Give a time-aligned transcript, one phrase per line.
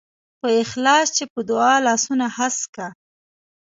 [0.39, 2.87] په اخلاص چې په دعا لاسونه هسک کا.